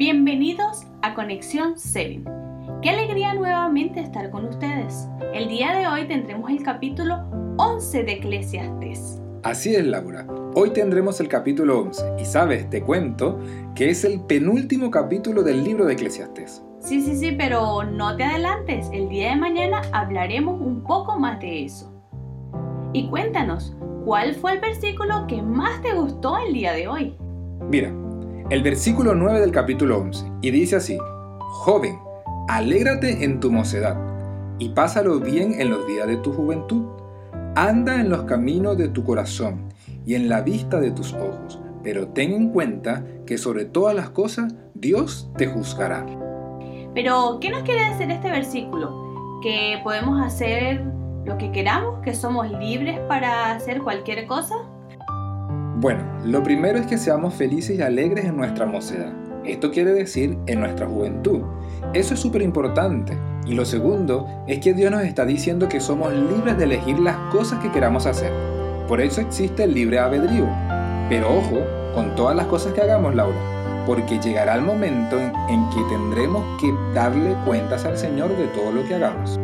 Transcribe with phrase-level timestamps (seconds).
[0.00, 2.24] Bienvenidos a Conexión 7.
[2.80, 5.06] Qué alegría nuevamente estar con ustedes.
[5.34, 7.18] El día de hoy tendremos el capítulo
[7.58, 9.20] 11 de Eclesiastes.
[9.42, 10.26] Así es, Laura.
[10.54, 13.40] Hoy tendremos el capítulo 11 y sabes, te cuento
[13.74, 16.64] que es el penúltimo capítulo del libro de Eclesiastes.
[16.78, 18.88] Sí, sí, sí, pero no te adelantes.
[18.94, 21.92] El día de mañana hablaremos un poco más de eso.
[22.94, 23.76] Y cuéntanos,
[24.06, 27.14] ¿cuál fue el versículo que más te gustó el día de hoy?
[27.68, 27.92] Mira,
[28.50, 30.98] el versículo 9 del capítulo 11, y dice así,
[31.38, 32.00] Joven,
[32.48, 33.96] alégrate en tu mocedad,
[34.58, 36.84] y pásalo bien en los días de tu juventud.
[37.54, 39.68] Anda en los caminos de tu corazón
[40.04, 44.10] y en la vista de tus ojos, pero ten en cuenta que sobre todas las
[44.10, 46.04] cosas Dios te juzgará.
[46.92, 49.40] Pero, ¿qué nos quiere decir este versículo?
[49.42, 50.84] ¿Que podemos hacer
[51.24, 52.00] lo que queramos?
[52.02, 54.56] ¿Que somos libres para hacer cualquier cosa?
[55.80, 59.14] Bueno, lo primero es que seamos felices y alegres en nuestra mocedad.
[59.46, 61.40] Esto quiere decir en nuestra juventud.
[61.94, 63.16] Eso es súper importante.
[63.46, 67.16] Y lo segundo es que Dios nos está diciendo que somos libres de elegir las
[67.32, 68.30] cosas que queramos hacer.
[68.88, 70.46] Por eso existe el libre albedrío.
[71.08, 71.62] Pero ojo
[71.94, 73.38] con todas las cosas que hagamos, Laura,
[73.86, 78.86] porque llegará el momento en, que tendremos que darle cuentas al Señor de todo lo
[78.86, 79.40] que hagamos.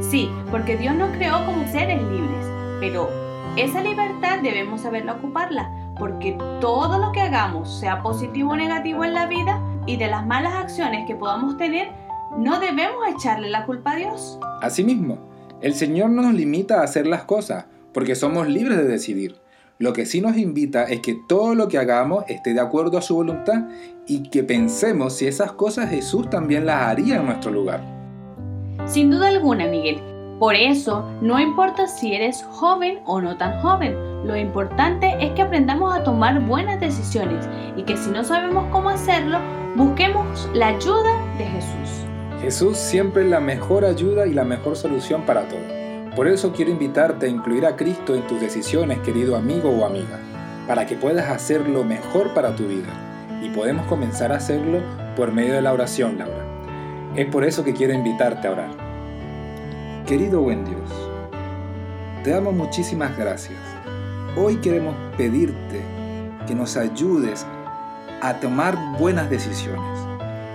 [0.00, 2.44] Sí, porque Dios nos creó como seres libres,
[2.80, 3.08] pero
[3.56, 9.14] esa libertad debemos saberla ocuparla, porque todo lo que hagamos, sea positivo o negativo en
[9.14, 11.88] la vida, y de las malas acciones que podamos tener,
[12.36, 14.38] no debemos echarle la culpa a Dios.
[14.60, 15.18] Asimismo,
[15.60, 19.36] el Señor no nos limita a hacer las cosas, porque somos libres de decidir.
[19.78, 23.02] Lo que sí nos invita es que todo lo que hagamos esté de acuerdo a
[23.02, 23.64] su voluntad
[24.06, 27.82] y que pensemos si esas cosas Jesús también las haría en nuestro lugar.
[28.86, 30.15] Sin duda alguna, Miguel.
[30.38, 35.40] Por eso, no importa si eres joven o no tan joven, lo importante es que
[35.40, 39.38] aprendamos a tomar buenas decisiones y que si no sabemos cómo hacerlo,
[39.76, 42.04] busquemos la ayuda de Jesús.
[42.42, 45.76] Jesús siempre es la mejor ayuda y la mejor solución para todo.
[46.14, 50.18] Por eso quiero invitarte a incluir a Cristo en tus decisiones, querido amigo o amiga,
[50.66, 52.92] para que puedas hacer lo mejor para tu vida.
[53.42, 54.80] Y podemos comenzar a hacerlo
[55.16, 56.44] por medio de la oración, Laura.
[57.14, 58.85] Es por eso que quiero invitarte a orar.
[60.06, 60.88] Querido buen Dios,
[62.22, 63.58] te damos muchísimas gracias.
[64.36, 65.82] Hoy queremos pedirte
[66.46, 67.44] que nos ayudes
[68.22, 69.98] a tomar buenas decisiones.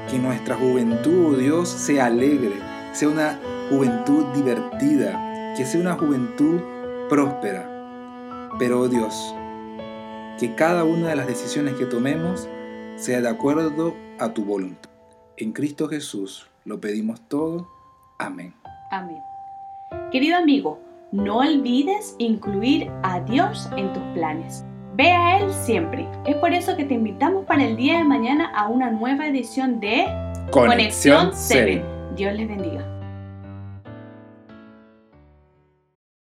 [0.10, 2.54] Que nuestra juventud, oh Dios, sea alegre,
[2.94, 3.38] sea una
[3.70, 6.62] juventud divertida, que sea una juventud
[7.10, 8.50] próspera.
[8.58, 9.36] Pero, oh Dios,
[10.40, 12.48] que cada una de las decisiones que tomemos
[12.96, 14.90] sea de acuerdo a tu voluntad.
[15.36, 17.68] En Cristo Jesús lo pedimos todo.
[18.18, 18.54] Amén.
[18.92, 19.31] Amén.
[20.12, 20.80] Querido amigo,
[21.14, 24.66] no olvides incluir a Dios en tus planes.
[24.96, 26.06] Ve a Él siempre.
[26.26, 29.80] Es por eso que te invitamos para el día de mañana a una nueva edición
[29.80, 30.06] de
[30.52, 31.82] Conexión 7.
[32.18, 32.86] Dios les bendiga.